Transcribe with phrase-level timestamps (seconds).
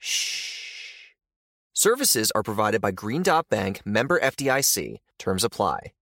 [0.00, 1.12] Shh.
[1.74, 4.96] Services are provided by Green Dot Bank, member FDIC.
[5.18, 5.92] Terms apply.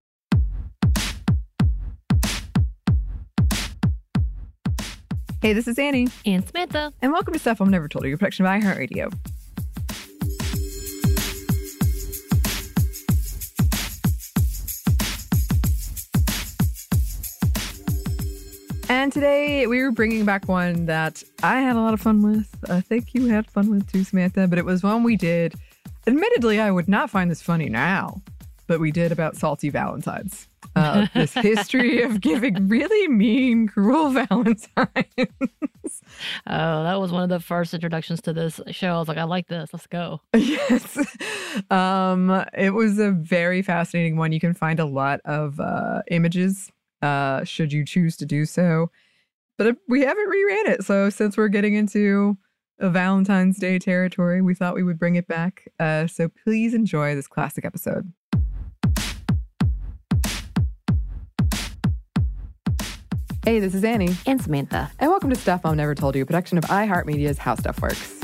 [5.40, 6.92] Hey, this is Annie, And Samantha.
[7.00, 9.12] and welcome to Stuff I've Never Told You, a production of iHeartRadio.
[18.90, 22.48] And today we were bringing back one that I had a lot of fun with.
[22.70, 25.54] I think you had fun with too, Samantha, but it was one we did.
[26.06, 28.22] Admittedly, I would not find this funny now,
[28.66, 30.48] but we did about salty Valentines.
[30.74, 34.68] Uh, this history of giving really mean, cruel Valentines.
[36.46, 38.94] Oh, that was one of the first introductions to this show.
[38.94, 39.68] I was like, I like this.
[39.70, 40.22] Let's go.
[40.34, 40.98] yes.
[41.70, 44.32] Um, it was a very fascinating one.
[44.32, 46.72] You can find a lot of uh, images
[47.02, 48.90] uh, should you choose to do so.
[49.56, 50.84] But we haven't reran it.
[50.84, 52.36] So since we're getting into
[52.78, 55.64] a Valentine's Day territory, we thought we would bring it back.
[55.80, 58.12] Uh, so please enjoy this classic episode.
[63.44, 64.90] Hey, this is Annie, And Samantha.
[64.98, 68.17] and welcome to Stuff Mom Never Told You, a production of iHeartMedia's How Stuff Works.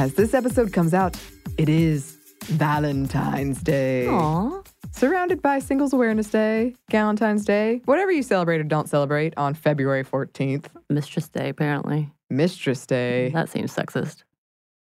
[0.00, 1.14] As this episode comes out,
[1.58, 4.08] it is Valentine's Day.
[4.08, 4.62] Aw.
[4.92, 10.02] Surrounded by Singles Awareness Day, Galentine's Day, whatever you celebrate or don't celebrate on February
[10.02, 12.10] 14th, Mistress Day, apparently.
[12.30, 13.28] Mistress Day.
[13.34, 14.22] That seems sexist.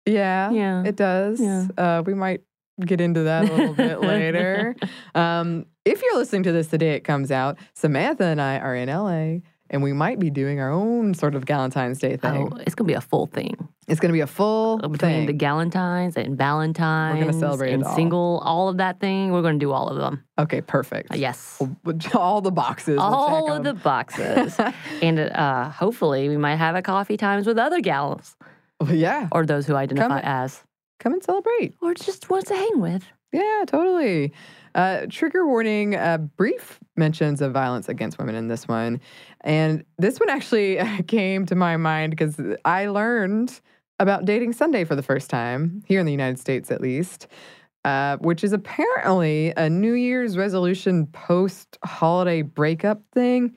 [0.07, 0.85] Yeah, Yeah.
[0.85, 1.41] it does.
[1.41, 1.67] Yeah.
[1.77, 2.43] Uh, we might
[2.87, 4.77] get into that a little bit later.
[5.17, 8.77] Um, if you're listening to this the day it comes out, Samantha and I are
[8.77, 9.41] in LA,
[9.73, 12.51] and we might be doing our own sort of Galentine's Day thing.
[12.53, 13.69] Oh, it's going to be a full thing.
[13.89, 15.27] It's going to be a full Between thing.
[15.27, 17.19] the Galentines and Valentines.
[17.19, 17.97] We're gonna celebrate and all.
[17.97, 19.33] single, all of that thing.
[19.33, 20.23] We're going to do all of them.
[20.39, 21.11] okay, perfect.
[21.11, 21.61] Uh, yes.
[22.15, 22.97] All the boxes.
[22.97, 24.57] we'll all check of the boxes.
[25.03, 28.37] and uh, hopefully, we might have a coffee times with other gals
[28.91, 30.63] yeah, or those who identify Come- as,
[30.99, 31.75] come and celebrate.
[31.81, 33.05] or just wants to hang with.
[33.33, 34.33] Yeah, totally.
[34.75, 39.01] Uh, trigger warning, uh, brief mentions of violence against women in this one.
[39.43, 43.61] And this one actually came to my mind because I learned
[43.99, 47.29] about Dating Sunday for the first time, here in the United States at least,
[47.85, 53.55] uh, which is apparently a New Year's resolution post holiday breakup thing.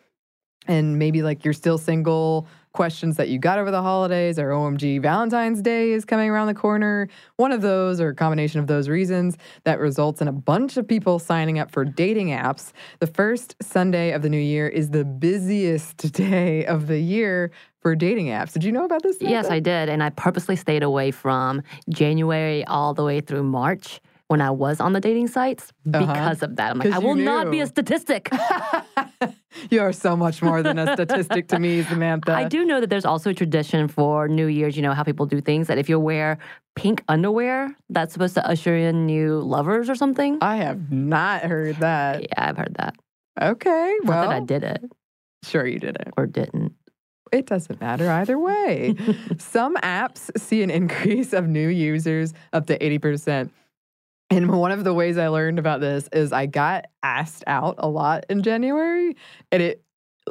[0.67, 5.01] And maybe like you're still single, questions that you got over the holidays, or OMG,
[5.01, 7.07] Valentine's Day is coming around the corner.
[7.37, 10.87] One of those, or a combination of those reasons, that results in a bunch of
[10.87, 12.73] people signing up for dating apps.
[12.99, 17.95] The first Sunday of the new year is the busiest day of the year for
[17.95, 18.51] dating apps.
[18.51, 19.17] Did you know about this?
[19.21, 19.89] Yes, I did.
[19.89, 24.79] And I purposely stayed away from January all the way through March when I was
[24.79, 26.05] on the dating sites uh-huh.
[26.05, 26.71] because of that.
[26.71, 28.29] I'm like, I will not be a statistic.
[29.69, 32.33] you are so much more than a statistic to me, Samantha.
[32.33, 35.25] I do know that there's also a tradition for New Year's, you know, how people
[35.25, 36.37] do things that if you wear
[36.75, 40.39] pink underwear, that's supposed to usher in new lovers or something.
[40.41, 42.23] I have not heard that.
[42.23, 42.95] yeah, I've heard that.
[43.41, 44.83] Okay, Not that I did it
[45.45, 46.13] sure you did it.
[46.17, 46.73] or didn't.
[47.31, 48.95] It doesn't matter either way.
[49.37, 53.49] Some apps see an increase of new users up to 80%.
[54.35, 57.87] And one of the ways I learned about this is I got asked out a
[57.87, 59.15] lot in January,
[59.51, 59.81] and it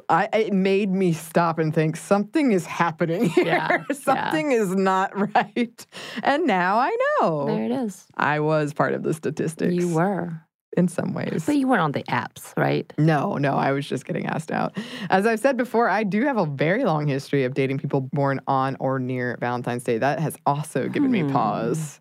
[0.09, 3.45] I, it made me stop and think something is happening here.
[3.47, 3.97] Yeah, yeah.
[3.97, 5.87] something is not right.
[6.23, 7.47] And now I know.
[7.47, 8.05] There it is.
[8.17, 9.73] I was part of the statistics.
[9.73, 10.41] You were.
[10.77, 11.45] in some ways.
[11.47, 12.93] But you weren't on the apps, right?
[12.99, 14.77] No, no, I was just getting asked out.
[15.11, 18.41] As I've said before, I do have a very long history of dating people born
[18.49, 19.99] on or near Valentine's Day.
[19.99, 21.31] That has also given me Hmm.
[21.31, 22.01] pause.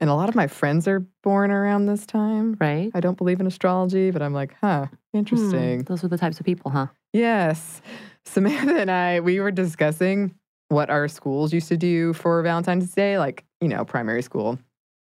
[0.00, 2.56] And a lot of my friends are born around this time.
[2.60, 2.90] Right?
[2.94, 5.82] I don't believe in astrology, but I'm like, huh, Hmm, interesting.
[5.84, 6.86] Those are the types of people, huh?
[7.12, 7.80] Yes.
[8.24, 10.34] Samantha and I, we were discussing
[10.68, 14.58] what our schools used to do for Valentine's Day, like, you know, primary school.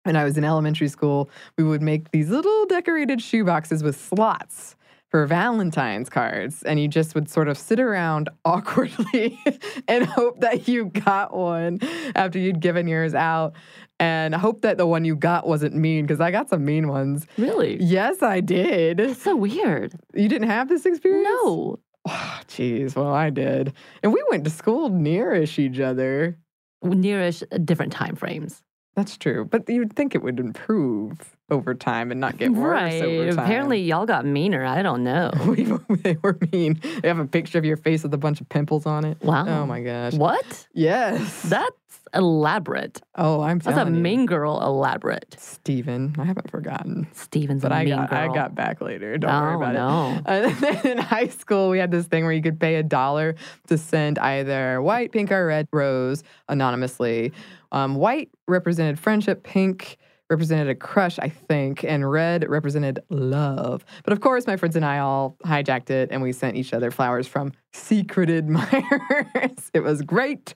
[0.03, 3.95] When I was in elementary school, we would make these little decorated shoe boxes with
[3.95, 4.75] slots
[5.13, 6.63] for Valentine's cards.
[6.63, 9.39] And you just would sort of sit around awkwardly
[9.87, 11.77] and hope that you got one
[12.15, 13.53] after you'd given yours out.
[13.99, 17.27] And hope that the one you got wasn't mean because I got some mean ones.
[17.37, 17.77] Really?
[17.79, 18.97] Yes, I did.
[18.97, 19.93] That's so weird.
[20.15, 21.29] You didn't have this experience?
[21.31, 21.77] No.
[22.07, 23.71] Oh, Jeez, well, I did.
[24.01, 26.39] And we went to school nearish each other.
[26.83, 28.63] Nearish uh, different time frames.
[28.95, 29.45] That's true.
[29.45, 33.01] But you'd think it would improve over time and not get worse right.
[33.01, 33.39] over time.
[33.39, 34.65] Apparently, y'all got meaner.
[34.65, 35.31] I don't know.
[35.47, 35.63] we,
[35.97, 36.79] they were mean.
[37.01, 39.21] They have a picture of your face with a bunch of pimples on it.
[39.21, 39.47] Wow.
[39.47, 40.13] Oh my gosh.
[40.13, 40.67] What?
[40.73, 41.43] Yes.
[41.43, 41.75] That's
[42.13, 43.01] elaborate.
[43.15, 43.91] oh, I'm That's a you.
[43.91, 45.35] mean girl elaborate.
[45.39, 47.07] Steven, I haven't forgotten.
[47.13, 48.19] Steven's But a I mean got girl.
[48.19, 49.17] I got back later.
[49.17, 49.77] Don't oh, worry about it.
[49.77, 50.21] no.
[50.27, 50.43] it.
[50.53, 53.35] And then in high school, we had this thing where you could pay a dollar
[53.67, 57.33] to send either white, pink, or red rose anonymously.
[57.71, 59.97] Um, white represented friendship, pink
[60.29, 63.85] represented a crush, I think, and red represented love.
[64.03, 66.91] But of course, my friends and I all hijacked it and we sent each other
[66.91, 69.71] flowers from secret admirers.
[69.73, 70.55] it was great.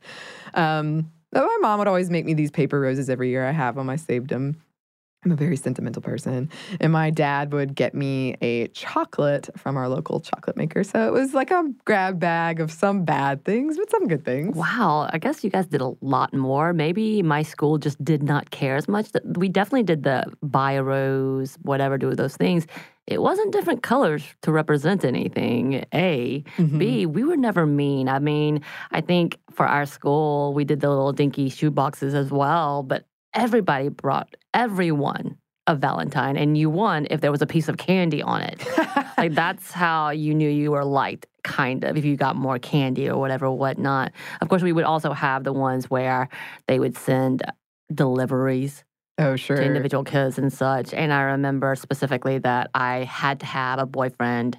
[0.54, 3.46] Um, my mom would always make me these paper roses every year.
[3.46, 4.62] I have them, I saved them.
[5.26, 6.50] I'm a very sentimental person.
[6.80, 10.84] And my dad would get me a chocolate from our local chocolate maker.
[10.84, 14.56] So it was like a grab bag of some bad things, but some good things.
[14.56, 16.72] Wow, I guess you guys did a lot more.
[16.72, 19.08] Maybe my school just did not care as much.
[19.26, 22.68] We definitely did the buy a rose, whatever, do those things.
[23.08, 25.84] It wasn't different colors to represent anything.
[25.94, 26.78] A, Mhm.
[26.78, 28.08] B, we were never mean.
[28.08, 28.62] I mean,
[28.92, 33.06] I think for our school, we did the little dinky shoe boxes as well, but
[33.38, 35.38] everybody brought everyone
[35.68, 38.66] a Valentine, and you won if there was a piece of candy on it.
[39.18, 43.10] like that's how you knew you were liked, kind of, if you got more candy
[43.10, 44.14] or whatever, whatnot.
[44.42, 46.30] Of course, we would also have the ones where
[46.68, 47.44] they would send
[47.94, 48.86] deliveries
[49.18, 49.58] oh, sure.
[49.58, 50.94] to individual kids and such.
[50.94, 54.58] And I remember specifically that I had to have a boyfriend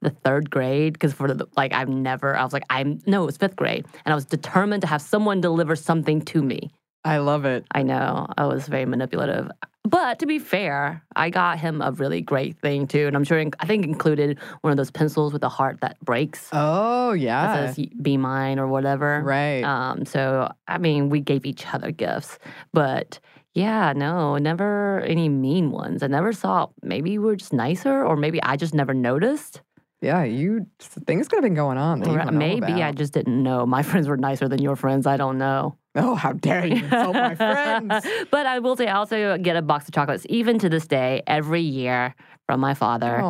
[0.00, 3.26] the third grade because for the like I've never I was like I'm no it
[3.26, 6.72] was fifth grade and I was determined to have someone deliver something to me.
[7.04, 7.64] I love it.
[7.72, 9.50] I know I was very manipulative,
[9.84, 13.44] but to be fair, I got him a really great thing too, and I'm sure
[13.58, 16.48] I think included one of those pencils with a heart that breaks.
[16.52, 17.66] Oh, That yeah.
[17.72, 19.20] says "Be mine" or whatever.
[19.24, 19.62] Right.
[19.64, 22.38] Um, so I mean, we gave each other gifts,
[22.72, 23.18] but
[23.54, 26.02] yeah, no, never any mean ones.
[26.02, 26.68] I never saw.
[26.82, 29.60] Maybe we were just nicer, or maybe I just never noticed.
[30.00, 31.98] yeah, you, things could have been going on.
[32.00, 33.66] That you don't know maybe I just didn't know.
[33.66, 35.06] My friends were nicer than your friends.
[35.06, 35.76] I don't know.
[35.94, 38.06] Oh, how dare you insult my friends.
[38.30, 41.22] but I will say, I also get a box of chocolates, even to this day,
[41.26, 42.14] every year
[42.46, 43.20] from my father.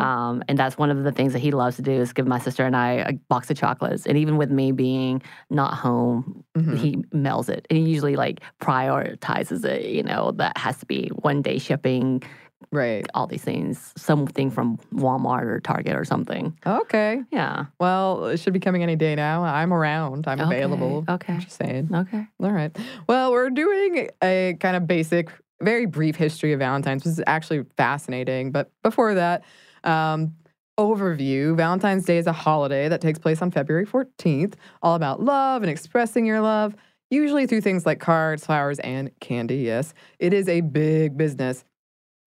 [0.00, 2.38] Um, and that's one of the things that he loves to do is give my
[2.38, 4.06] sister and I a box of chocolates.
[4.06, 5.20] And even with me being
[5.50, 6.78] not home, Mhm.
[6.78, 7.66] he mails it.
[7.68, 9.86] And he usually like prioritizes it.
[9.86, 12.22] You know, that has to be one day shipping,
[12.70, 13.06] Right.
[13.14, 16.56] all these things, something from Walmart or Target or something.
[16.66, 17.22] Okay.
[17.30, 17.66] Yeah.
[17.80, 19.42] Well, it should be coming any day now.
[19.44, 20.26] I'm around.
[20.28, 21.04] I'm Okay, available.
[21.08, 21.38] okay.
[21.38, 21.90] Just saying.
[21.94, 22.26] Okay.
[22.42, 22.76] All right.
[23.08, 27.64] Well, we're doing a kind of basic, very brief history of Valentine's, which is actually
[27.76, 28.50] fascinating.
[28.52, 29.44] But before that,
[29.84, 30.34] um,
[30.78, 35.62] overview Valentine's Day is a holiday that takes place on February 14th, all about love
[35.62, 36.74] and expressing your love,
[37.10, 39.56] usually through things like cards, flowers, and candy.
[39.58, 41.64] Yes, it is a big business.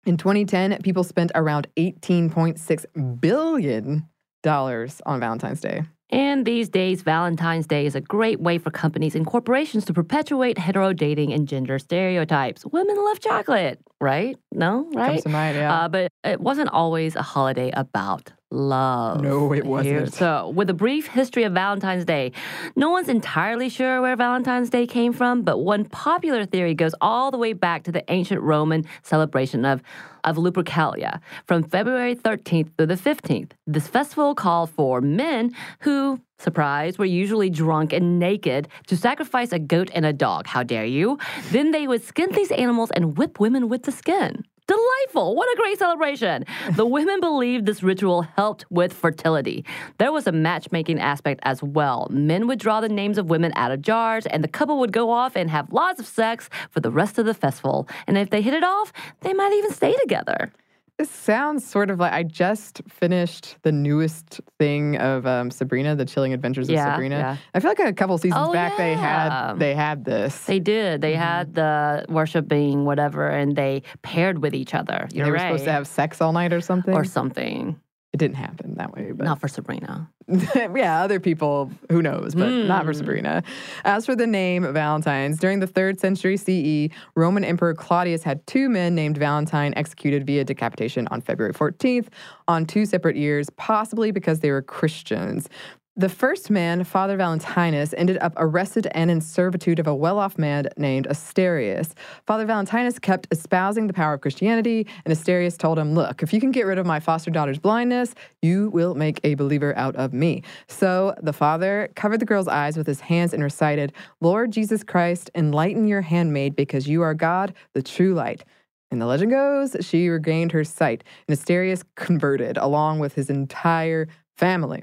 [0.07, 4.09] In 2010, people spent around $18.6 billion
[4.47, 5.83] on Valentine's Day.
[6.11, 10.59] And these days, Valentine's Day is a great way for companies and corporations to perpetuate
[10.59, 12.67] hetero dating and gender stereotypes.
[12.67, 14.37] Women love chocolate, right?
[14.53, 15.23] No, Comes right?
[15.23, 15.75] to mind, yeah.
[15.75, 19.21] Uh, but it wasn't always a holiday about love.
[19.21, 20.15] No, it wasn't.
[20.15, 22.33] So, with a brief history of Valentine's Day,
[22.77, 27.31] no one's entirely sure where Valentine's Day came from, but one popular theory goes all
[27.31, 29.83] the way back to the ancient Roman celebration of,
[30.25, 33.53] of Lupercalia from February 13th through the 15th.
[33.67, 39.59] This festival called for men who, surprise, were usually drunk and naked to sacrifice a
[39.59, 40.47] goat and a dog.
[40.47, 41.19] How dare you?
[41.51, 44.45] Then they would skin these animals and whip women with the skin.
[44.67, 45.37] Delightful.
[45.37, 46.47] What a great celebration.
[46.73, 49.63] The women believed this ritual helped with fertility.
[49.99, 52.09] There was a matchmaking aspect as well.
[52.11, 55.11] Men would draw the names of women out of jars, and the couple would go
[55.11, 57.87] off and have lots of sex for the rest of the festival.
[58.07, 58.91] And if they hit it off,
[59.21, 60.51] they might even stay together.
[60.99, 66.05] This sounds sort of like I just finished the newest thing of um, Sabrina, the
[66.05, 67.17] Chilling Adventures of Yeah, Sabrina.
[67.19, 67.37] yeah.
[67.53, 70.45] I feel like a couple seasons Oh, back they had they had this.
[70.45, 71.01] They did.
[71.01, 75.09] They had the worshiping whatever, and they paired with each other.
[75.13, 75.49] You're they were right.
[75.49, 76.95] supposed to have sex all night or something.
[76.95, 77.81] or something.
[78.15, 80.09] It didn't happen that way, but Not for Sabrina.
[80.55, 82.99] yeah, other people, who knows, but not for Hmm.
[82.99, 83.43] Sabrina.
[83.85, 88.69] As for the name Valentine's, during the third century CE, Roman Emperor Claudius had two
[88.69, 92.07] men named Valentine executed via decapitation on February 14th
[92.47, 95.49] on two separate years, possibly because they were Christians.
[95.97, 100.37] The first man, Father Valentinus, ended up arrested and in servitude of a well off
[100.37, 101.95] man named Asterius.
[102.27, 106.41] Father Valentinus kept espousing the power of Christianity, and Asterius told him, Look, if you
[106.41, 110.13] can get rid of my foster daughter's blindness, you will make a believer out of
[110.13, 110.43] me.
[110.67, 115.31] So the father covered the girl's eyes with his hands and recited, Lord Jesus Christ,
[115.37, 118.45] enlighten your handmaid because you are God, the true light.
[118.91, 124.09] And the legend goes, she regained her sight, and Asterius converted along with his entire
[124.37, 124.83] family.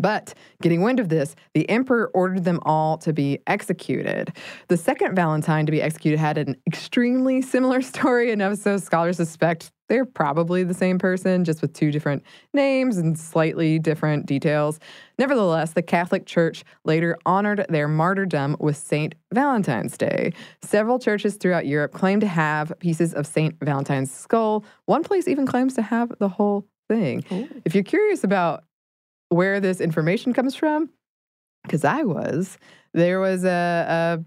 [0.00, 4.32] But getting wind of this, the emperor ordered them all to be executed.
[4.68, 9.70] The second Valentine to be executed had an extremely similar story, enough so scholars suspect
[9.90, 12.22] they're probably the same person, just with two different
[12.54, 14.78] names and slightly different details.
[15.18, 19.16] Nevertheless, the Catholic Church later honored their martyrdom with St.
[19.34, 20.32] Valentine's Day.
[20.62, 23.56] Several churches throughout Europe claim to have pieces of St.
[23.60, 24.64] Valentine's skull.
[24.86, 27.24] One place even claims to have the whole thing.
[27.64, 28.62] If you're curious about
[29.30, 30.90] where this information comes from,
[31.64, 32.58] because I was,
[32.92, 34.24] there was a, a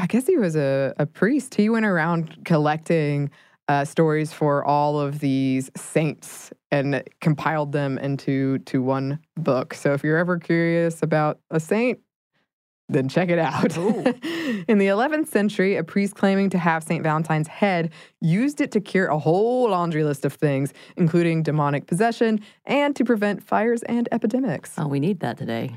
[0.00, 1.54] I guess he was a, a priest.
[1.54, 3.30] He went around collecting
[3.68, 9.74] uh, stories for all of these saints and compiled them into to one book.
[9.74, 12.00] So if you're ever curious about a saint,
[12.88, 13.76] then check it out.
[14.68, 17.02] In the 11th century, a priest claiming to have St.
[17.02, 22.40] Valentine's head used it to cure a whole laundry list of things, including demonic possession
[22.66, 24.72] and to prevent fires and epidemics.
[24.78, 25.76] Oh, we need that today.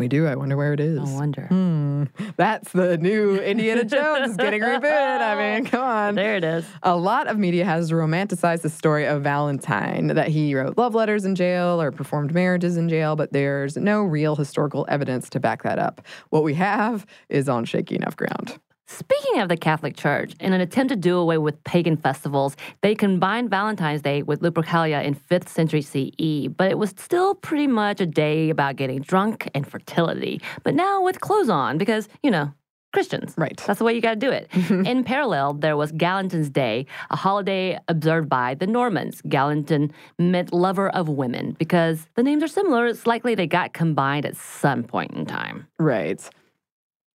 [0.00, 0.26] We do.
[0.26, 0.98] I wonder where it is.
[0.98, 1.46] No wonder.
[1.48, 2.04] Hmm.
[2.38, 5.20] That's the new Indiana Jones getting rebooted.
[5.20, 6.14] I mean, come on.
[6.14, 6.64] There it is.
[6.82, 11.26] A lot of media has romanticized the story of Valentine, that he wrote love letters
[11.26, 15.64] in jail or performed marriages in jail, but there's no real historical evidence to back
[15.64, 16.00] that up.
[16.30, 18.58] What we have is on shaky enough ground.
[18.90, 22.96] Speaking of the Catholic Church, in an attempt to do away with pagan festivals, they
[22.96, 28.00] combined Valentine's Day with Lupercalia in 5th century CE, but it was still pretty much
[28.00, 30.42] a day about getting drunk and fertility.
[30.64, 32.52] But now with clothes on, because, you know,
[32.92, 33.34] Christians.
[33.36, 33.62] Right.
[33.64, 34.48] That's the way you got to do it.
[34.70, 39.22] in parallel, there was Galantin's Day, a holiday observed by the Normans.
[39.22, 41.52] Galantin meant lover of women.
[41.60, 45.68] Because the names are similar, it's likely they got combined at some point in time.
[45.78, 46.28] Right.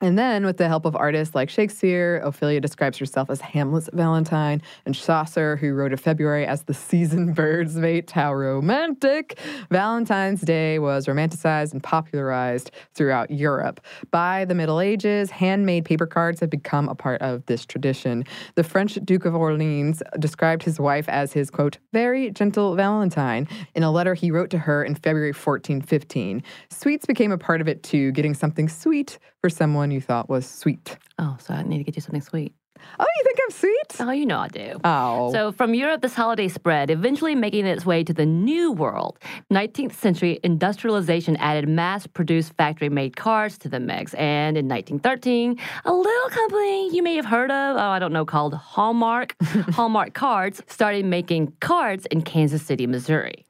[0.02, 4.62] And then, with the help of artists like Shakespeare, Ophelia describes herself as Hamlet's Valentine,
[4.86, 8.12] and Chaucer, who wrote of February as the season birds mate.
[8.12, 9.40] How romantic!
[9.72, 13.80] Valentine's Day was romanticized and popularized throughout Europe.
[14.12, 18.26] By the Middle Ages, handmade paper cards had become a part of this tradition.
[18.56, 23.84] The French Duke of Orleans described his wife as his, quote, very gentle Valentine in
[23.84, 26.44] a letter he wrote to her in February 1415.
[26.70, 30.46] Sweets became a part of it too, getting something sweet for someone you thought was
[30.48, 30.98] sweet.
[31.20, 32.54] Oh, so I need to get you something sweet.
[33.00, 33.96] Oh, you think I'm sweet?
[34.02, 34.80] Oh, you know I do.
[34.84, 35.32] Oh.
[35.32, 39.18] So, from Europe, this holiday spread, eventually making its way to the New World.
[39.52, 44.14] 19th century industrialization added mass produced factory made cards to the mix.
[44.16, 48.26] And in 1913, a little company you may have heard of, oh, I don't know,
[48.26, 49.36] called Hallmark,
[49.72, 53.46] Hallmark Cards, started making cards in Kansas City, Missouri.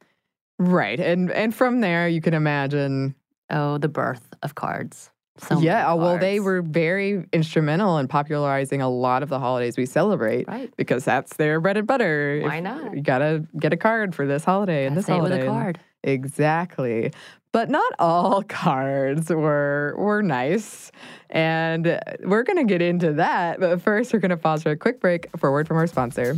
[0.59, 0.99] right.
[0.99, 3.15] And and from there you can imagine
[3.49, 5.11] Oh, the birth of cards.
[5.37, 9.75] So yeah, oh, well, they were very instrumental in popularizing a lot of the holidays
[9.77, 10.73] we celebrate Right.
[10.77, 12.39] because that's their bread and butter.
[12.43, 12.95] Why If- not?
[12.95, 15.45] You gotta get a card for this holiday and this say with holiday.
[15.47, 15.79] a card.
[16.03, 17.11] Exactly.
[17.51, 20.91] But not all cards were were nice.
[21.29, 23.59] And uh, we're going to get into that.
[23.59, 25.87] But first, we're going to pause for a quick break for a word from our
[25.87, 26.37] sponsor.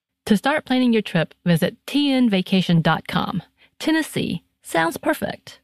[0.31, 3.43] To start planning your trip, visit tnvacation.com.
[3.79, 5.59] Tennessee sounds perfect.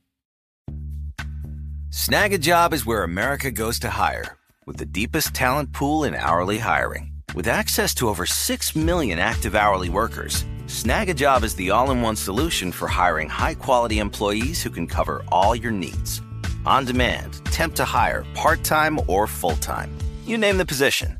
[1.89, 6.13] Snag a job is where America goes to hire, with the deepest talent pool in
[6.13, 7.13] hourly hiring.
[7.33, 11.89] With access to over 6 million active hourly workers, Snag a job is the all
[11.91, 16.21] in one solution for hiring high quality employees who can cover all your needs.
[16.65, 19.97] On demand, temp to hire, part time or full time.
[20.25, 21.19] You name the position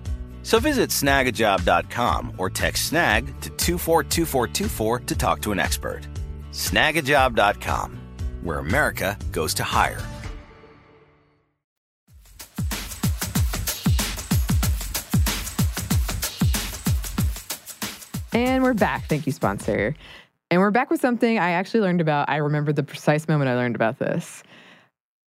[0.43, 6.07] So visit snagajob.com or text snag to 242424 to talk to an expert.
[6.51, 7.99] Snagajob.com,
[8.41, 10.01] where America goes to hire.
[18.33, 19.07] And we're back.
[19.07, 19.93] Thank you, sponsor.
[20.49, 22.29] And we're back with something I actually learned about.
[22.29, 24.43] I remember the precise moment I learned about this.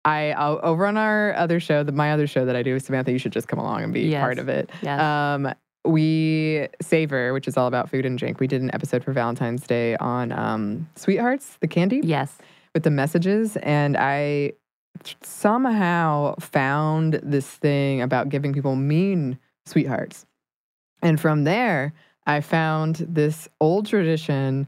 [0.05, 3.11] I uh, over on our other show, my other show that I do with Samantha.
[3.11, 4.21] You should just come along and be Yes.
[4.21, 4.69] part of it.
[4.81, 4.99] Yes.
[4.99, 5.53] Um,
[5.83, 8.39] we savor, which is all about food and drink.
[8.39, 12.37] We did an episode for Valentine's Day on um, sweethearts, the candy yes.
[12.73, 14.53] with the messages, and I
[15.23, 20.25] somehow found this thing about giving people mean sweethearts,
[21.01, 21.93] and from there
[22.27, 24.67] I found this old tradition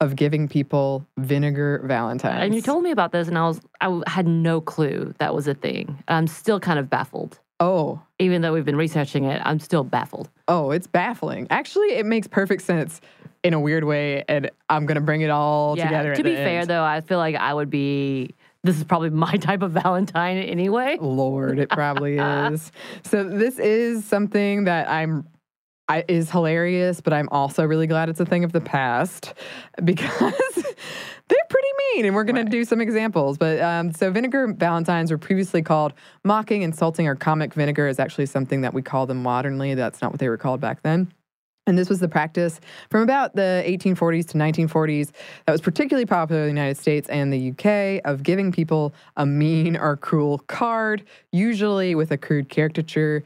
[0.00, 2.38] of giving people vinegar valentines.
[2.40, 5.48] And you told me about this, and I was I had no clue that was
[5.48, 6.02] a thing.
[6.08, 9.40] I'm still kind of baffled, oh, even though we've been researching it.
[9.44, 10.28] I'm still baffled.
[10.48, 11.46] oh, it's baffling.
[11.50, 13.00] Actually, it makes perfect sense
[13.42, 16.14] in a weird way, and I'm gonna bring it all together.
[16.14, 16.70] To be fair, end.
[16.70, 18.34] though, I feel like I would be.
[18.64, 20.98] This is probably my type of Valentine anyway.
[21.00, 22.72] Lord, it probably is.
[23.04, 25.26] So this is something that I'm
[25.88, 29.34] I, is hilarious, but I'm also really glad it's a thing of the past
[29.84, 30.14] because
[31.28, 33.38] they're pretty mean, and we're going to do some examples.
[33.38, 35.92] But um, so vinegar valentines were previously called
[36.24, 39.74] mocking, insulting, or comic vinegar is actually something that we call them modernly.
[39.74, 41.12] That's not what they were called back then.
[41.68, 45.10] And this was the practice from about the 1840s to 1940s
[45.46, 49.26] that was particularly popular in the United States and the UK of giving people a
[49.26, 53.24] mean or cruel card, usually with a crude caricature,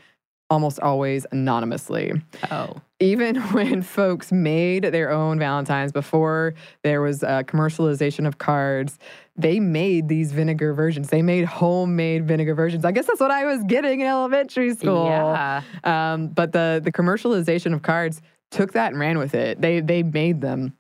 [0.51, 2.13] almost always anonymously.
[2.51, 8.99] Oh, Even when folks made their own Valentines before there was a commercialization of cards,
[9.37, 11.09] they made these vinegar versions.
[11.09, 12.85] They made homemade vinegar versions.
[12.85, 15.07] I guess that's what I was getting in elementary school.
[15.07, 15.63] yeah.
[15.85, 19.61] Um, but the the commercialization of cards took that and ran with it.
[19.61, 20.77] They they made them.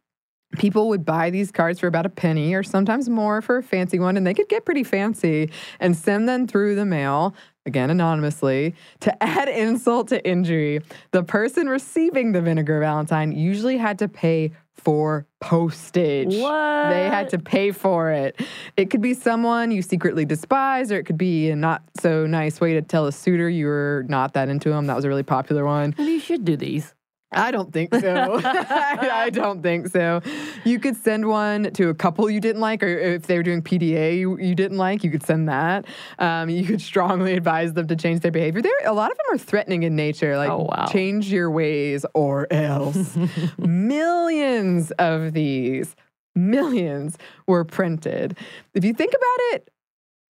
[0.58, 4.00] People would buy these cards for about a penny or sometimes more for a fancy
[4.00, 8.74] one, and they could get pretty fancy and send them through the mail, again anonymously.
[9.00, 10.80] To add insult to injury,
[11.12, 16.34] the person receiving the vinegar valentine usually had to pay for postage.
[16.34, 16.88] What?
[16.90, 18.40] They had to pay for it.
[18.76, 22.60] It could be someone you secretly despise, or it could be a not so nice
[22.60, 24.86] way to tell a suitor you were not that into them.
[24.86, 25.94] That was a really popular one.
[25.98, 26.94] You should do these.
[27.32, 28.40] I don't think so.
[28.44, 30.20] I, don't think so.
[30.64, 33.62] You could send one to a couple you didn't like, or if they were doing
[33.62, 35.86] PDA you, you didn't like, you could send that.
[36.18, 38.62] Um, you could strongly advise them to change their behavior.
[38.62, 40.86] There, a lot of them are threatening in nature, like Oh, wow.
[40.86, 43.16] change your ways or else.
[43.58, 45.94] millions of these,
[46.34, 47.16] millions
[47.46, 48.36] were printed.
[48.74, 49.70] If you think about it,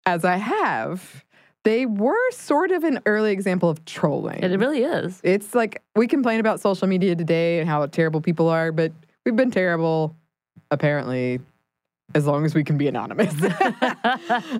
[0.05, 1.23] as I have,
[1.67, 4.41] they were sort of an early example of trolling.
[4.41, 5.19] It really is.
[5.21, 8.93] It's like we complain about social media today and how terrible people are, but
[9.25, 10.15] we've been terrible,
[10.71, 11.41] apparently,
[12.15, 13.35] as long as we can be anonymous.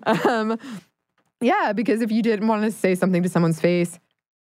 [0.26, 0.60] um,
[1.39, 4.00] yeah, because if you didn't want to say something to someone's face,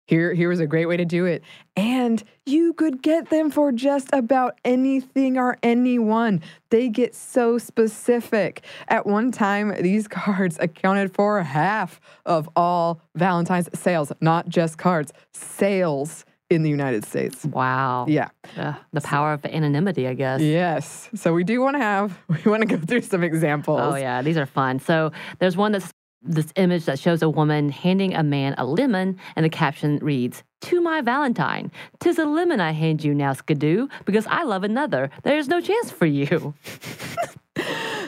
[0.09, 1.43] here, here was a great way to do it.
[1.75, 6.41] And you could get them for just about anything or anyone.
[6.71, 8.65] They get so specific.
[8.87, 15.13] At one time, these cards accounted for half of all Valentine's sales, not just cards,
[15.31, 17.45] sales in the United States.
[17.45, 18.07] Wow.
[18.07, 18.29] Yeah.
[18.57, 20.41] Ugh, the power of anonymity, I guess.
[20.41, 21.07] Yes.
[21.13, 23.79] So we do want to have, we want to go through some examples.
[23.79, 24.79] Oh yeah, these are fun.
[24.79, 29.17] So there's one that's this image that shows a woman handing a man a lemon,
[29.35, 33.87] and the caption reads, "To my Valentine, tis a lemon I hand you now, skidoo,
[34.05, 35.09] because I love another.
[35.23, 36.53] There is no chance for you."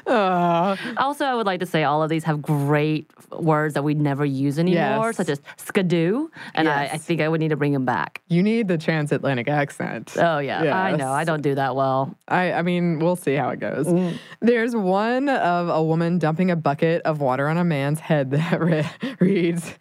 [0.07, 3.93] Uh, also, I would like to say all of these have great words that we
[3.93, 5.17] never use anymore, Yes.
[5.17, 8.21] such as skidoo, and I, I think I would need to bring them back.
[8.27, 10.13] you need the transatlantic accent.
[10.17, 11.11] Oh yeah, I know.
[11.11, 12.15] I don't do that well.
[12.27, 13.85] I, I mean, we'll see how it goes.
[13.87, 14.17] Mm.
[14.41, 18.59] There's one of a woman dumping a bucket of water on a man's head that
[18.69, 19.73] re- reads,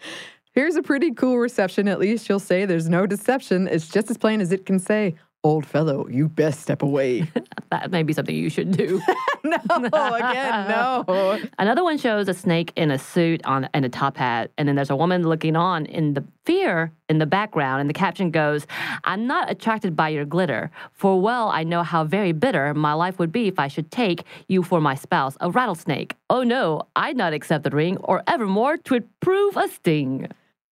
[0.52, 1.87] Here's a pretty cool reception.
[1.88, 3.68] At least you'll say there's no deception.
[3.68, 7.31] It's just as plain as it can say, Old fellow, you best step away.
[7.70, 9.00] That may be something you should do.
[9.44, 11.38] no, again, no.
[11.61, 14.74] Another one shows a snake in a suit on and a top hat, and then
[14.74, 18.66] there's a woman looking on in the fear in the background, and the caption goes,
[19.05, 23.20] "I'm not attracted by your glitter, for well I know how very bitter my life
[23.20, 26.16] would be if I should take you for my spouse, a rattlesnake.
[26.29, 30.26] Oh no, I'd not accept the ring, or evermore evermore 'twould prove a sting."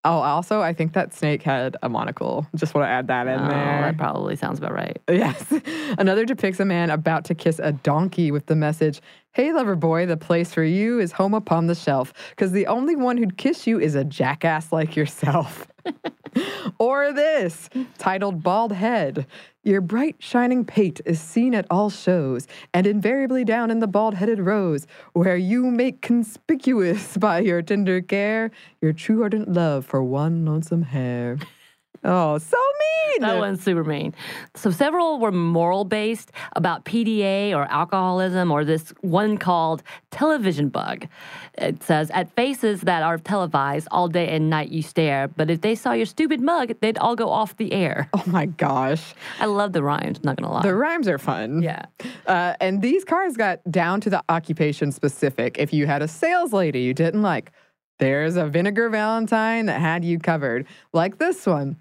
[0.05, 2.47] Oh, also, I think that snake had a monocle.
[2.55, 3.83] Just want to add that in Oh, there.
[3.83, 4.97] that probably sounds about right.
[5.09, 5.53] Yes.
[5.99, 9.01] Another depicts a man about to kiss a donkey with the message,
[9.33, 12.97] Hey, lover boy, the place for you is home upon the shelf, because the only
[12.97, 15.67] one who'd kiss you is a jackass like yourself.
[16.79, 19.27] or this, titled Bald Head.
[19.65, 24.15] Your bright, shining pate is seen at all shows, and invariably down in the bald
[24.15, 30.03] headed rows, where you make conspicuous by your tender care your true ardent love for
[30.03, 31.39] one lonesome hair.
[32.05, 33.21] Oh, so mean!
[33.23, 34.15] That one's super mean.
[34.55, 41.07] So several were moral based about PDA or alcoholism, or this one called television bug.
[41.57, 45.61] It says, At faces that are televised, all day and night you stare, but if
[45.61, 48.09] they saw your stupid mug, they'd all go off the air.
[48.15, 49.15] Oh my gosh.
[49.41, 50.63] I love the rhymes, not gonna lie.
[50.63, 51.63] The rhymes are fun.
[51.63, 51.87] yeah.
[52.27, 55.57] Uh, and these cards got down to the occupation specific.
[55.59, 57.53] If you had a sales lady you didn't like,
[57.99, 60.67] there's a vinegar Valentine that had you covered.
[60.93, 61.77] Like this one.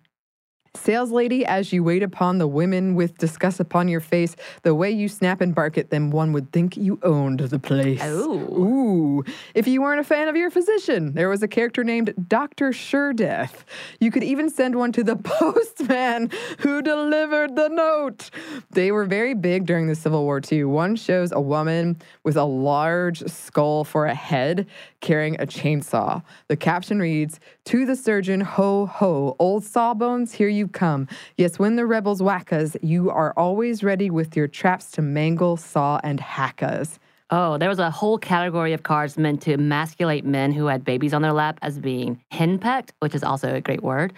[0.78, 4.92] Sales lady, as you wait upon the women with disgust upon your face, the way
[4.92, 8.00] you snap and bark at them, one would think you owned the place.
[8.04, 8.38] Oh.
[8.38, 9.24] Ooh.
[9.54, 12.70] If you weren't a fan of your physician, there was a character named Dr.
[12.72, 13.64] Suredeath.
[14.00, 18.30] You could even send one to the postman who delivered the note.
[18.72, 20.70] They were very big during the Civil War, too.
[20.70, 24.68] One shows a woman with a large skull for a head
[25.02, 26.24] carrying a chainsaw.
[26.48, 31.08] The caption reads, To the surgeon, ho, ho, old sawbones, here you come.
[31.38, 35.58] Yes, when the rebels whack us, you are always ready with your traps to mangle,
[35.58, 37.00] saw, and hack us.
[37.30, 41.14] Oh, there was a whole category of cards meant to emasculate men who had babies
[41.14, 44.14] on their lap as being henpecked, which is also a great word,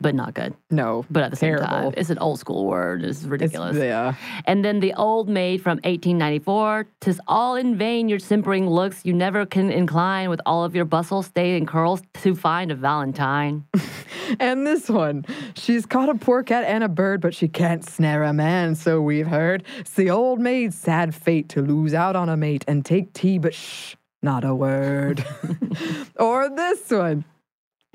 [0.00, 0.54] but not good.
[0.70, 1.04] No.
[1.10, 3.02] But at the same time, it's an old school word.
[3.04, 3.76] It's It's- ridiculous.
[3.76, 4.14] yeah.
[4.44, 6.86] And then the old maid from 1894.
[7.00, 9.04] Tis all in vain your simpering looks.
[9.04, 12.74] You never can incline with all of your bustle, stay, and curls to find a
[12.74, 13.64] Valentine.
[14.40, 15.24] And this one,
[15.54, 19.00] she's caught a poor cat and a bird, but she can't snare a man, so
[19.00, 19.64] we've heard.
[19.78, 23.38] It's the old maid's sad fate to lose out on a mate and take tea,
[23.38, 25.24] but shh, not a word.
[26.20, 27.24] or this one.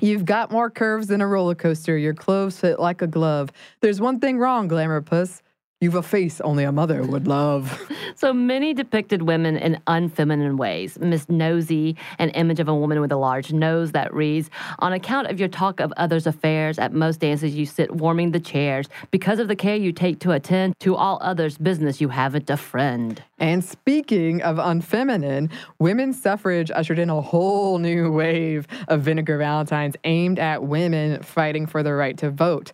[0.03, 1.97] You've got more curves than a roller coaster.
[1.97, 3.53] Your clothes fit like a glove.
[3.79, 5.41] There's one thing wrong, Glamour Puss.
[5.83, 7.77] You've a face only a mother would love.
[8.15, 10.99] So many depicted women in unfeminine ways.
[10.99, 15.27] Miss Nosy, an image of a woman with a large nose that reads, On account
[15.27, 18.87] of your talk of others' affairs, at most dances you sit warming the chairs.
[19.09, 22.55] Because of the care you take to attend to all others' business, you haven't a
[22.55, 23.21] friend.
[23.39, 29.95] And speaking of unfeminine, women's suffrage ushered in a whole new wave of vinegar valentines
[30.03, 32.71] aimed at women fighting for the right to vote.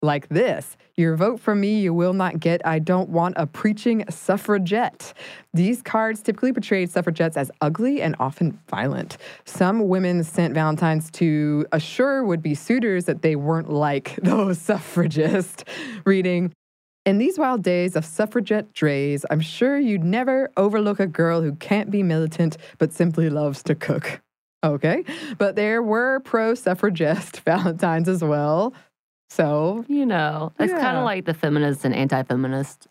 [0.00, 2.60] Like this Your vote for me you will not get.
[2.66, 5.14] I don't want a preaching suffragette.
[5.54, 9.16] These cards typically portrayed suffragettes as ugly and often violent.
[9.46, 15.64] Some women sent valentines to assure would be suitors that they weren't like those suffragists,
[16.04, 16.52] reading,
[17.06, 21.54] in these wild days of suffragette drays, I'm sure you'd never overlook a girl who
[21.54, 24.20] can't be militant but simply loves to cook.
[24.62, 25.04] Okay,
[25.38, 28.74] but there were pro suffragist Valentines as well.
[29.30, 32.88] So, You know, it's kind of like the feminist and anti feminist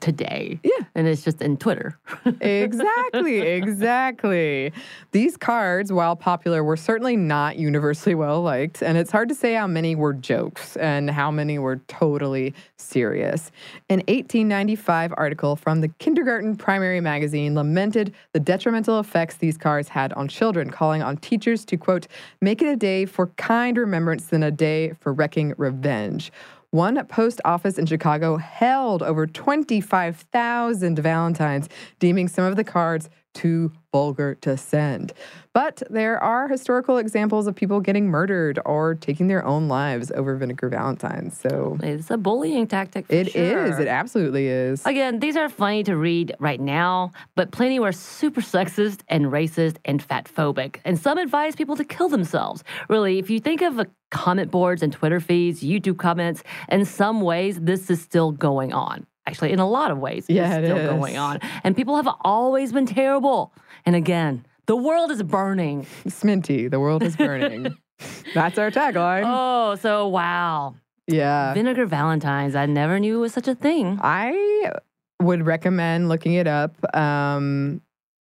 [0.00, 0.60] today.
[0.62, 0.84] Yeah.
[0.94, 1.98] And it's just in Twitter.
[2.40, 4.72] exactly, exactly.
[5.12, 9.54] These cards, while popular, were certainly not universally well liked, and it's hard to say
[9.54, 13.50] how many were jokes and how many were totally serious.
[13.88, 20.12] An 1895 article from the Kindergarten Primary Magazine lamented the detrimental effects these cards had
[20.12, 22.06] on children, calling on teachers to, quote,
[22.40, 26.30] make it a day for kind remembrance than a day for wrecking revenge.
[26.72, 33.72] One post office in Chicago held over 25,000 Valentines, deeming some of the cards too
[33.92, 35.12] vulgar to send.
[35.52, 40.36] But there are historical examples of people getting murdered or taking their own lives over
[40.36, 41.38] vinegar Valentines.
[41.38, 43.06] So It's a bullying tactic.
[43.08, 43.32] It is.
[43.32, 43.80] sure.
[43.80, 44.86] It absolutely is.
[44.86, 49.76] Again, these are funny to read right now, but plenty were super sexist and racist
[49.84, 50.76] and fat phobic.
[50.84, 52.62] And some advise people to kill themselves.
[52.88, 57.20] Really, if you think of uh, comment boards and Twitter feeds, YouTube comments, in some
[57.20, 59.06] ways, this is still going on.
[59.26, 60.88] Actually, in a lot of ways, Yeah, it's still is.
[60.88, 61.38] going on.
[61.62, 63.52] And people have always been terrible.
[63.86, 65.86] And again, the world is burning.
[66.06, 67.76] Sminty, the world is burning.
[68.34, 69.24] That's our tagline.
[69.26, 70.74] Oh, so wow.
[71.06, 71.52] yeah.
[71.54, 72.54] Vinegar Valentines.
[72.56, 73.98] I never knew it was such a thing.
[74.02, 74.72] I
[75.20, 77.82] would recommend looking it up um,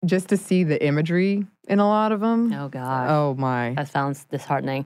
[0.05, 2.51] just to see the imagery in a lot of them.
[2.51, 3.09] Oh, gosh.
[3.11, 3.73] Oh my.
[3.75, 4.85] That sounds disheartening.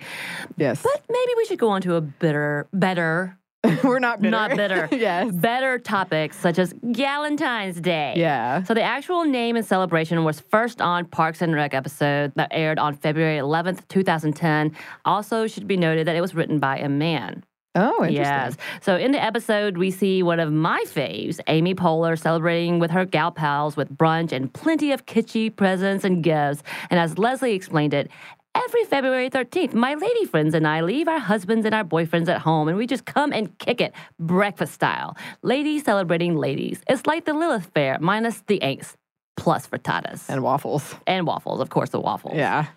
[0.58, 0.84] Yes.
[0.84, 3.38] But maybe we should go on to a better, better,
[3.84, 4.32] We're not bitter.
[4.32, 5.32] not bitter, yes.
[5.32, 8.14] better topics such as Galentine's Day.
[8.18, 8.64] Yeah.
[8.64, 12.78] So the actual name and celebration was first on Parks and Rec episode that aired
[12.78, 14.76] on February 11th, 2010.
[15.06, 17.44] Also should be noted that it was written by a man.
[17.76, 18.24] Oh, interesting.
[18.24, 18.58] Yes.
[18.82, 23.06] So in the episode, we see one of my faves, Amy Poehler, celebrating with her
[23.06, 26.62] gal pals with brunch and plenty of kitschy presents and gifts.
[26.92, 28.12] And as Leslie explained it,
[28.56, 32.42] every February 13th, my lady friends and I leave our husbands and our boyfriends at
[32.42, 35.18] home and we just come and kick it, breakfast style.
[35.42, 36.82] Ladies celebrating ladies.
[36.88, 38.96] It's like the Lilith Fair, minus the angst,
[39.38, 40.30] plus frittatas.
[40.30, 40.96] And waffles.
[41.08, 42.36] And waffles, of course, the waffles.
[42.36, 42.68] Yeah.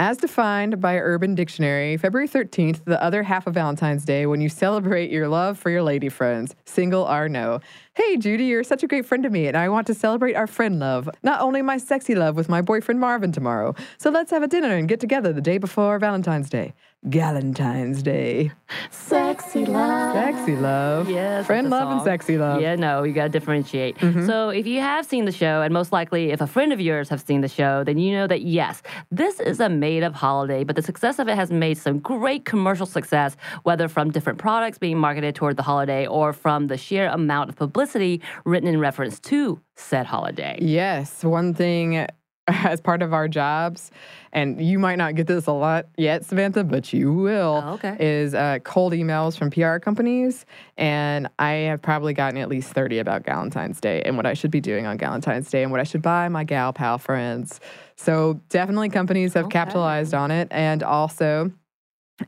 [0.00, 4.48] As defined by Urban Dictionary, February 13th, the other half of Valentine's Day, when you
[4.48, 7.60] celebrate your love for your lady friends, single or no.
[7.94, 10.48] Hey, Judy, you're such a great friend to me, and I want to celebrate our
[10.48, 13.72] friend love, not only my sexy love with my boyfriend Marvin tomorrow.
[13.98, 16.74] So let's have a dinner and get together the day before Valentine's Day.
[17.08, 18.50] Galentine's Day.
[18.90, 20.14] Sexy love.
[20.14, 21.10] Sexy love.
[21.10, 21.46] Yes.
[21.46, 22.62] Friend that's the love and sexy love.
[22.62, 23.98] Yeah, no, you got to differentiate.
[23.98, 24.26] Mm-hmm.
[24.26, 27.10] So if you have seen the show, and most likely if a friend of yours
[27.10, 30.76] have seen the show, then you know that yes, this is a made-up holiday, but
[30.76, 34.98] the success of it has made some great commercial success, whether from different products being
[34.98, 39.60] marketed toward the holiday or from the sheer amount of publicity written in reference to
[39.76, 40.58] said holiday.
[40.60, 42.06] Yes, one thing
[42.48, 43.90] as part of our jobs,
[44.32, 47.62] and you might not get this a lot yet, Samantha, but you will.
[47.64, 47.96] Oh, okay.
[47.98, 50.44] Is uh, cold emails from PR companies,
[50.76, 54.50] and I have probably gotten at least thirty about Valentine's Day and what I should
[54.50, 57.60] be doing on Valentine's Day and what I should buy my gal pal friends.
[57.96, 59.52] So definitely, companies have Okay.
[59.52, 61.50] capitalized on it, and also.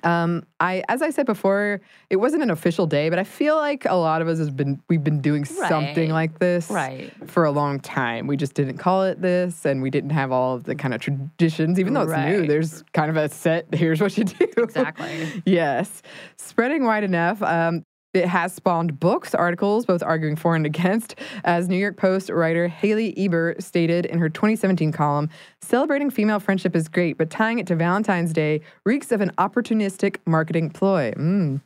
[0.03, 3.85] Um, I as I said before, it wasn't an official day, but I feel like
[3.85, 7.13] a lot of us has been we've been doing something like this Right.
[7.29, 8.27] for a long time.
[8.27, 11.01] We just didn't call it this, and we didn't have all of the kind of
[11.01, 11.79] traditions.
[11.79, 13.67] Even though it's new, there's kind of a set.
[13.75, 14.49] Here's what you do.
[14.57, 15.43] Exactly.
[15.47, 16.03] yes,
[16.37, 17.41] spreading wide enough.
[17.43, 17.85] Um,
[18.17, 21.15] it has spawned books, articles, both arguing for and against.
[21.45, 25.29] As New York Post writer Hailey Eber stated in her 2017 column,
[25.61, 30.17] celebrating female friendship is great, but tying it to Valentine's Day reeks of an opportunistic
[30.27, 31.13] marketing ploy.
[31.13, 31.61] Mm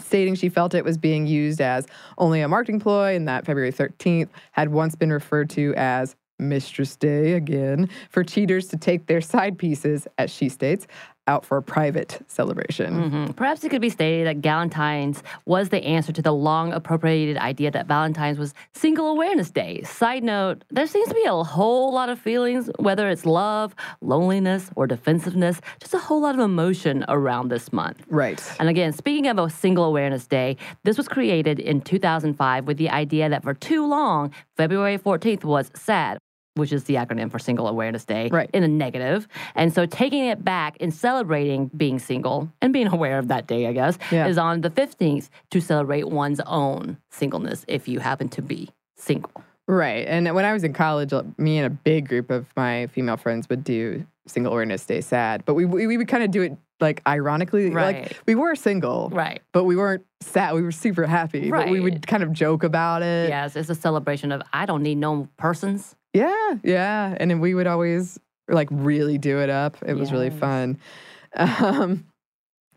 [0.00, 1.84] stating she felt it was being used as
[2.18, 6.96] only a marketing ploy and that February 13th had once been referred to as Mistress
[6.96, 10.86] Day again for cheaters to take their side pieces, as she states,
[11.28, 13.10] out for a private celebration.
[13.10, 13.36] Mhm.
[13.36, 17.70] Perhaps it could be stated that Galentine's was the answer to the long appropriated idea
[17.70, 19.82] that Valentine's was Single Awareness Day.
[19.82, 24.70] Side note, there seems to be a whole lot of feelings, whether it's love, loneliness,
[24.74, 28.02] or defensiveness, just a whole lot of emotion around this month.
[28.08, 28.42] Right.
[28.58, 32.88] And again, speaking of a Single Awareness Day, this was created in 2005 with the
[32.88, 36.18] idea that for too long, February 14th was sad.
[36.58, 38.50] Which is the acronym for Single Awareness Day, Right.
[38.52, 39.26] in a negative.
[39.54, 43.66] And so taking it back and celebrating being single and being aware of that day,
[43.66, 44.26] I guess, Yeah.
[44.26, 49.30] is on the 15th to celebrate one's own singleness if you happen to be single.
[49.66, 50.06] Right.
[50.08, 53.16] And when I was in college, uh, me and a big group of my female
[53.18, 56.42] friends would do Single Awareness Day sad, but we, we, we would kind of do
[56.42, 57.70] it like ironically.
[57.70, 58.02] Right.
[58.04, 59.42] Like we were single, Right.
[59.52, 60.54] but we weren't sad.
[60.54, 63.28] We were super happy, but we would kind of joke about it.
[63.28, 65.96] Yes, it's a celebration of I don't need no persons.
[66.14, 67.16] Yeah, yeah.
[67.18, 68.18] And then we would always
[68.48, 69.76] like really do it up.
[69.86, 70.78] It was really fun.
[71.36, 72.06] Um,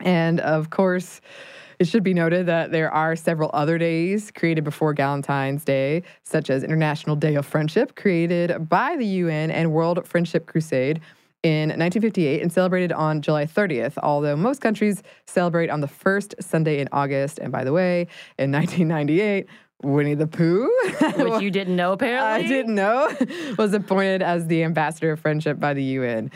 [0.00, 1.22] and of course,
[1.78, 6.50] It should be noted that there are several other days created before Valentine's Day, such
[6.50, 11.00] as International Day of Friendship, created by the UN, and World Friendship Crusade
[11.42, 16.78] in 1958 and celebrated on July 30th, although most countries celebrate on the first Sunday
[16.78, 17.40] in August.
[17.40, 18.06] And by the way,
[18.38, 19.46] in 1998,
[19.82, 20.70] Winnie the Pooh,
[21.16, 22.44] Which you didn't know, apparently.
[22.44, 23.14] I didn't know,
[23.58, 26.30] was appointed as the ambassador of friendship by the UN.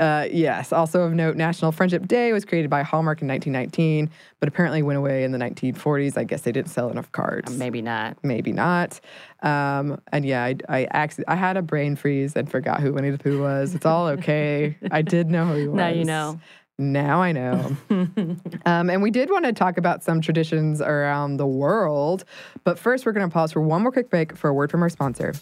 [0.00, 4.10] Uh, yes, also of note, National Friendship Day was created by Hallmark in 1919,
[4.40, 6.16] but apparently went away in the 1940s.
[6.16, 7.56] I guess they didn't sell enough cards.
[7.56, 8.16] Maybe not.
[8.22, 9.00] Maybe not.
[9.42, 13.10] Um, and yeah, I, I, acc- I had a brain freeze and forgot who Winnie
[13.10, 13.74] the Pooh was.
[13.74, 14.76] It's all okay.
[14.90, 15.76] I did know who he was.
[15.76, 16.40] Now you know.
[16.78, 17.76] Now I know.
[17.90, 22.24] um, and we did want to talk about some traditions around the world.
[22.64, 24.82] But first, we're going to pause for one more quick break for a word from
[24.82, 25.34] our sponsor.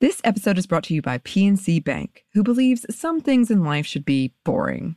[0.00, 3.84] This episode is brought to you by PNC Bank, who believes some things in life
[3.84, 4.96] should be boring,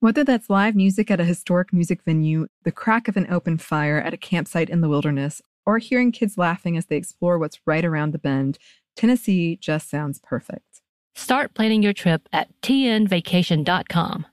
[0.00, 3.98] Whether that's live music at a historic music venue, the crack of an open fire
[3.98, 7.84] at a campsite in the wilderness, or hearing kids laughing as they explore what's right
[7.84, 8.58] around the bend,
[8.94, 10.82] Tennessee just sounds perfect.
[11.16, 14.26] Start planning your trip at tnvacation.com.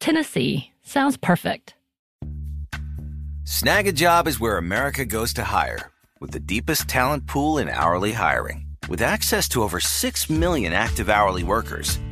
[0.00, 1.74] Tennessee sounds perfect.
[3.44, 7.68] Snag a job is where America goes to hire, with the deepest talent pool in
[7.68, 8.64] hourly hiring.
[8.88, 11.98] With access to over 6 million active hourly workers,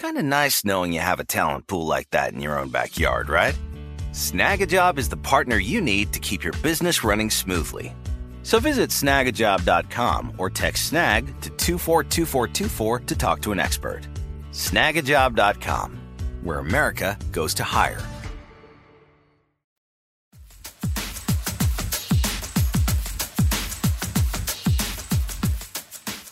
[0.00, 3.28] Kind of nice knowing you have a talent pool like that in your own backyard,
[3.28, 3.54] right?
[4.12, 7.94] Snag a job is the partner you need to keep your business running smoothly.
[8.42, 14.08] So visit snagajob.com or text snag to 242424 to talk to an expert.
[14.52, 16.00] Snagajob.com,
[16.44, 18.00] where America goes to hire.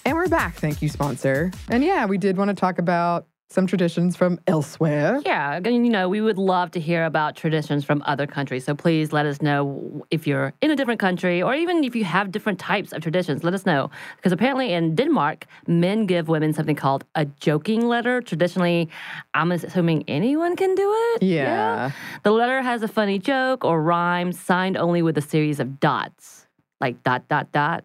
[0.06, 0.54] And we're back.
[0.54, 1.52] Thank you, sponsor.
[1.68, 5.22] And yeah, we did want to talk about some traditions from elsewhere.
[5.24, 8.64] Yeah, and, you know, we would love to hear about traditions from other countries.
[8.64, 12.04] So please let us know if you're in a different country or even if you
[12.04, 13.44] have different types of traditions.
[13.44, 13.90] Let us know.
[14.16, 18.20] Because apparently in Denmark, men give women something called a joking letter.
[18.20, 18.90] Traditionally,
[19.32, 21.22] I'm assuming anyone can do it.
[21.22, 21.92] Yeah.
[22.24, 26.46] The letter has a funny joke or rhyme signed only with a series of dots,
[26.82, 27.84] like dot, dot, dot.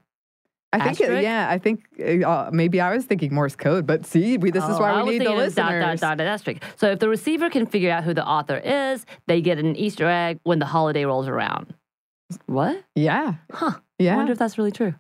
[0.74, 1.24] I think, Asterisk?
[1.24, 1.84] yeah, I think
[2.26, 5.04] uh, maybe I was thinking Morse code, but see, we, this is Oh, why I
[5.04, 6.00] we need the listeners.
[6.00, 6.64] Dot, dot, dot, asterisk.
[6.78, 10.08] So if the receiver can figure out who the author is, they get an Easter
[10.08, 11.74] egg when the holiday rolls around.
[12.48, 12.84] What?
[12.96, 13.74] Yeah, Huh.
[14.02, 14.96] I wonder if that's really true.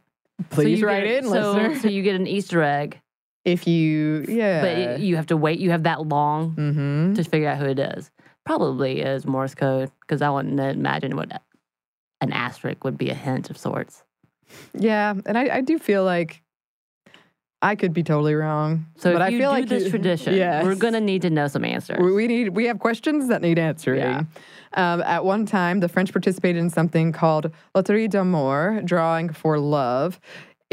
[0.51, 1.79] Please you write get- in, so, listener.
[1.79, 3.01] So you get an Easter egg,
[3.43, 4.61] if you, yeah.
[4.61, 5.59] but you have to wait.
[5.59, 7.13] You have that long mm-hmm.
[7.15, 8.11] to figure out who it is.
[8.45, 11.41] Probably is Morse code because I wouldn't imagine what
[12.21, 14.02] an asterisk would be a hint of sorts.
[14.73, 16.41] Yeah, and I, I do feel like
[17.61, 18.87] I could be totally wrong.
[18.97, 20.65] So but if I you feel do like this you- tradition, yes.
[20.65, 21.99] we're gonna need to know some answers.
[21.99, 23.99] We we need we have questions that need answering.
[23.99, 24.23] Yeah.
[24.75, 30.19] Um, at one time, the French participated in something called Loterie d'amour, drawing for love.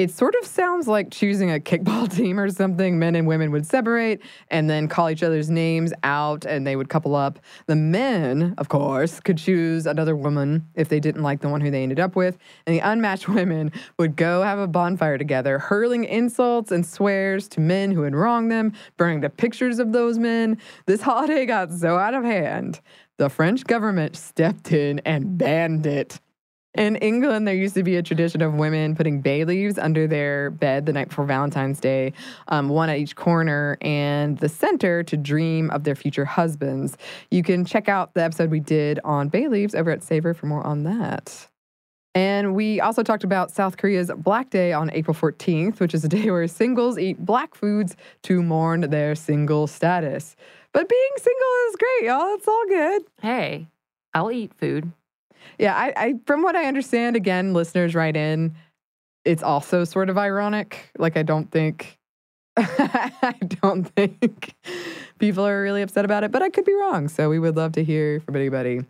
[0.01, 2.99] It sort of sounds like choosing a kickball team or something.
[2.99, 6.89] Men and women would separate and then call each other's names out and they would
[6.89, 7.39] couple up.
[7.67, 11.71] The men, of course, could choose another woman if they didn't like the one who
[11.71, 12.39] they ended up with.
[12.65, 17.61] And the unmatched women would go have a bonfire together, hurling insults and swears to
[17.61, 20.57] men who had wronged them, burning the pictures of those men.
[20.87, 22.81] This holiday got so out of hand,
[23.19, 26.21] the French government stepped in and banned it.
[26.74, 30.50] In England, there used to be a tradition of women putting bay leaves under their
[30.50, 32.12] bed the night before Valentine's Day,
[32.46, 36.96] um, one at each corner and the center to dream of their future husbands.
[37.33, 40.46] You can check out the episode we did on bay leaves over at Savor for
[40.46, 41.48] more on that.
[42.14, 46.09] And we also talked about South Korea's Black Day on April 14th, which is a
[46.09, 50.37] day where singles eat black foods to mourn their single status.
[50.73, 52.35] But being single is great, y'all.
[52.35, 53.02] It's all good.
[53.21, 53.66] Hey,
[54.14, 54.92] I'll eat food.
[55.59, 58.55] Yeah, I, I from what I understand, again, listeners write in,
[59.25, 60.91] it's also sort of ironic.
[60.99, 61.99] Like I don't think
[62.57, 64.55] I don't think
[65.19, 67.09] people are really upset about it, but I could be wrong.
[67.09, 68.81] So we would love to hear from anybody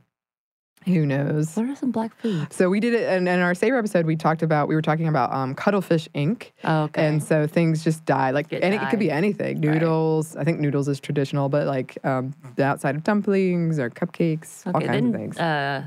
[0.87, 1.55] who knows.
[1.57, 2.57] What are some black foods?
[2.57, 5.09] So we did it and in our Savor episode we talked about we were talking
[5.09, 6.55] about um, Cuttlefish ink.
[6.65, 7.07] Oh, okay.
[7.07, 8.31] And so things just die.
[8.31, 9.61] Like and it could be anything.
[9.61, 9.75] Right.
[9.75, 10.37] Noodles.
[10.37, 14.77] I think noodles is traditional, but like um, the outside of dumplings or cupcakes, all
[14.77, 15.39] okay, kinds didn't of things.
[15.39, 15.85] uh,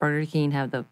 [0.00, 0.84] Burger King have the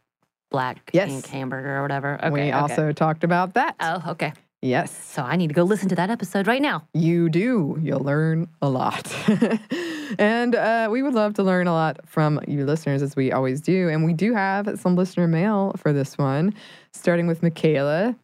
[0.50, 1.10] black Yes.
[1.10, 2.16] ink hamburger or whatever?
[2.18, 2.30] Okay.
[2.30, 2.52] we okay.
[2.52, 3.74] also talked about that.
[3.80, 4.32] Oh, okay.
[4.64, 4.90] Yes.
[5.04, 6.88] So I need to go listen to that episode right now.
[6.94, 7.78] You do.
[7.82, 9.14] You'll learn a lot.
[10.18, 13.60] and uh, we would love to learn a lot from you listeners, as we always
[13.60, 13.90] do.
[13.90, 16.54] And we do have some listener mail for this one,
[16.94, 18.16] starting with Michaela.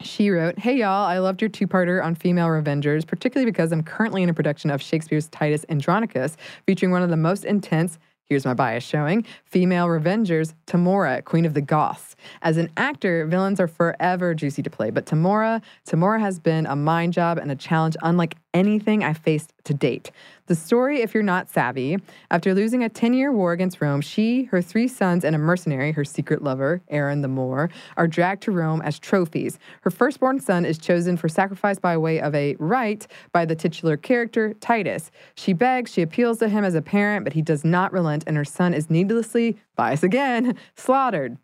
[0.00, 3.82] She wrote, Hey y'all, I loved your two parter on female Revengers, particularly because I'm
[3.82, 6.36] currently in a production of Shakespeare's Titus Andronicus,
[6.66, 11.54] featuring one of the most intense, here's my bias showing, female Revengers, Tamora, Queen of
[11.54, 12.14] the Goths.
[12.42, 16.76] As an actor, villains are forever juicy to play, but Tamora, Tamora has been a
[16.76, 20.10] mind job and a challenge unlike anything I've faced to date.
[20.46, 21.98] The story, if you're not savvy,
[22.30, 25.92] after losing a 10 year war against Rome, she, her three sons, and a mercenary,
[25.92, 29.58] her secret lover, Aaron the Moor, are dragged to Rome as trophies.
[29.82, 33.96] Her firstborn son is chosen for sacrifice by way of a rite by the titular
[33.96, 35.10] character, Titus.
[35.34, 38.36] She begs, she appeals to him as a parent, but he does not relent, and
[38.36, 41.38] her son is needlessly, bias again, slaughtered.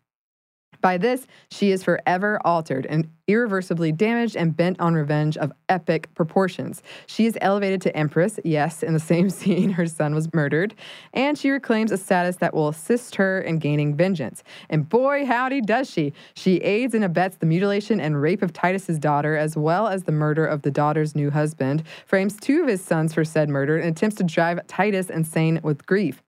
[0.85, 6.13] By this, she is forever altered and irreversibly damaged and bent on revenge of epic
[6.13, 6.83] proportions.
[7.07, 10.75] She is elevated to empress, yes, in the same scene her son was murdered,
[11.11, 14.43] and she reclaims a status that will assist her in gaining vengeance.
[14.69, 16.13] And boy, howdy does she!
[16.35, 20.11] She aids and abets the mutilation and rape of Titus's daughter, as well as the
[20.11, 23.89] murder of the daughter's new husband, frames two of his sons for said murder, and
[23.89, 26.21] attempts to drive Titus insane with grief.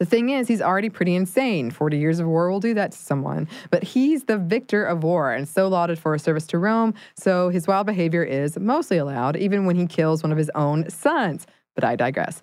[0.00, 1.70] The thing is, he's already pretty insane.
[1.70, 3.46] 40 years of war will do that to someone.
[3.70, 7.50] But he's the victor of war and so lauded for his service to Rome, so
[7.50, 11.46] his wild behavior is mostly allowed, even when he kills one of his own sons.
[11.74, 12.40] But I digress.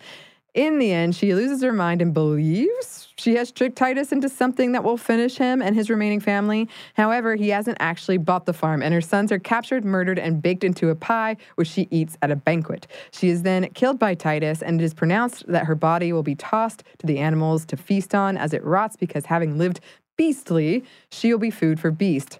[0.54, 4.72] In the end, she loses her mind and believes she has tricked Titus into something
[4.72, 6.70] that will finish him and his remaining family.
[6.94, 10.64] However, he hasn't actually bought the farm, and her sons are captured, murdered, and baked
[10.64, 12.88] into a pie, which she eats at a banquet.
[13.12, 16.36] She is then killed by Titus, and it is pronounced that her body will be
[16.36, 19.80] tossed to the animals to feast on as it rots because having lived
[20.18, 22.40] beastly, she will be food for beast.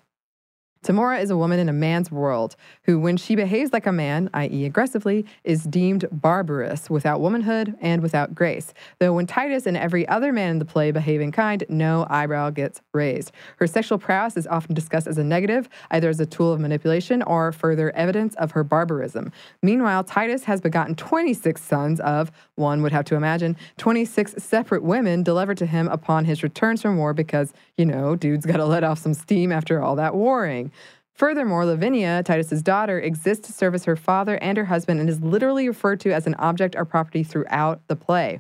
[0.84, 4.30] Tamora is a woman in a man's world who, when she behaves like a man,
[4.34, 8.74] i.e., aggressively, is deemed barbarous, without womanhood and without grace.
[9.00, 12.52] Though when Titus and every other man in the play behave in kind, no eyebrow
[12.52, 13.32] gets raised.
[13.58, 17.22] Her sexual prowess is often discussed as a negative, either as a tool of manipulation
[17.24, 19.32] or further evidence of her barbarism.
[19.62, 25.24] Meanwhile, Titus has begotten 26 sons of, one would have to imagine, 26 separate women
[25.24, 28.84] delivered to him upon his returns from war because, you know, dude's got to let
[28.84, 30.67] off some steam after all that warring.
[31.14, 35.20] Furthermore, Lavinia, Titus's daughter, exists to serve as her father and her husband and is
[35.20, 38.40] literally referred to as an object or property throughout the play.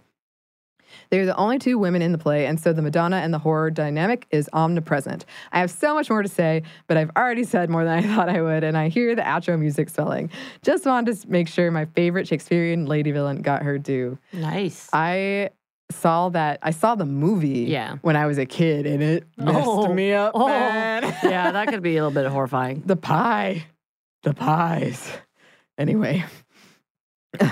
[1.09, 3.39] They are the only two women in the play, and so the Madonna and the
[3.39, 5.25] horror dynamic is omnipresent.
[5.51, 8.29] I have so much more to say, but I've already said more than I thought
[8.29, 10.29] I would, and I hear the outro music swelling.
[10.61, 14.17] Just wanted to make sure my favorite Shakespearean lady villain got her due.
[14.33, 14.89] Nice.
[14.93, 15.49] I
[15.91, 17.97] saw that, I saw the movie Yeah.
[18.01, 19.43] when I was a kid, and it oh.
[19.45, 19.93] messed Oh.
[19.93, 20.47] me up, Oh.
[20.47, 21.03] man.
[21.23, 22.83] yeah, that could be a little bit horrifying.
[22.85, 23.65] the pie.
[24.23, 25.11] The pies.
[25.77, 26.25] Anyway.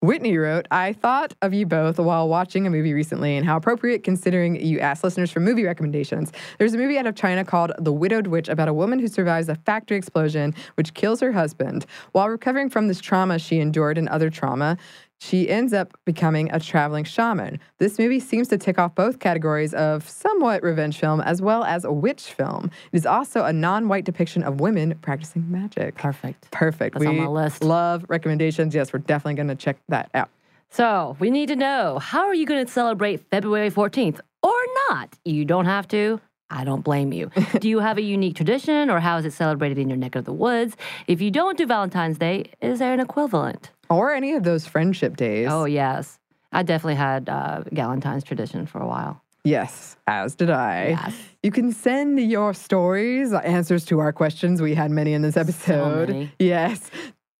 [0.00, 4.04] Whitney wrote, I thought of you both while watching a movie recently and how appropriate
[4.04, 6.30] considering you asked listeners for movie recommendations.
[6.58, 9.48] There's a movie out of China called The Widowed Witch about a woman who survives
[9.48, 11.86] a factory explosion which kills her husband.
[12.12, 14.76] While recovering from this trauma she endured and other trauma,
[15.24, 17.58] she ends up becoming a traveling shaman.
[17.78, 21.84] This movie seems to tick off both categories of somewhat revenge film as well as
[21.84, 22.70] a witch film.
[22.92, 25.94] It is also a non white depiction of women practicing magic.
[25.94, 26.50] Perfect.
[26.50, 26.94] Perfect.
[26.94, 27.64] That's on we my list.
[27.64, 28.74] love recommendations.
[28.74, 30.28] Yes, we're definitely going to check that out.
[30.68, 34.52] So we need to know how are you going to celebrate February 14th or
[34.90, 35.16] not?
[35.24, 36.20] You don't have to.
[36.54, 37.30] I don't blame you.
[37.58, 40.24] do you have a unique tradition or how is it celebrated in your neck of
[40.24, 40.76] the woods?
[41.08, 43.70] If you don't do Valentine's Day, is there an equivalent?
[43.90, 45.48] Or any of those friendship days.
[45.50, 46.18] Oh, yes.
[46.52, 49.20] I definitely had uh, Galentine's tradition for a while.
[49.42, 50.90] Yes, as did I.
[50.90, 51.14] Yes.
[51.42, 54.62] You can send your stories, answers to our questions.
[54.62, 56.08] We had many in this episode.
[56.08, 56.32] many.
[56.38, 56.90] Yes.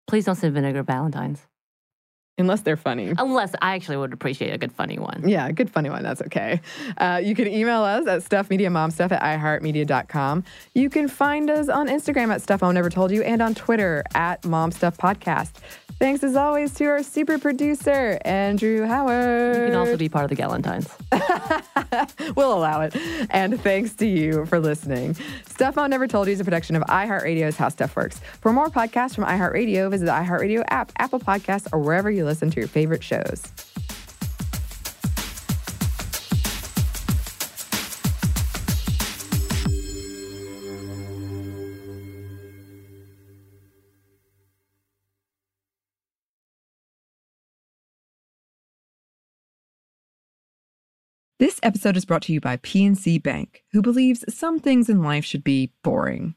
[0.06, 1.46] Please don't send vinegar Valentine's.
[2.38, 3.12] Unless they're funny.
[3.16, 5.28] Unless I actually would appreciate a good funny one.
[5.28, 6.02] Yeah, a good funny one.
[6.02, 6.60] That's okay.
[6.98, 10.44] Uh, you can email us at stuffmediamomstuff at iheartmedia.com.
[10.74, 14.04] You can find us on Instagram at Stuff Mom Never Told You and on Twitter
[14.14, 15.52] at MomStuffPodcast.
[16.00, 19.56] Thanks as always to our super producer, Andrew Howard.
[19.56, 20.90] You can also be part of the Galentines.
[22.36, 22.96] we'll allow it.
[23.30, 25.16] And thanks to you for listening.
[25.46, 28.20] Stuff Mom Never Told You is a production of iHeartRadio's How Stuff Works.
[28.40, 32.50] For more podcasts from iHeartRadio, visit the iHeartRadio app, Apple Podcasts, or wherever you listen
[32.50, 33.52] to your favorite shows.
[51.40, 55.26] This episode is brought to you by PNC Bank, who believes some things in life
[55.26, 56.36] should be boring,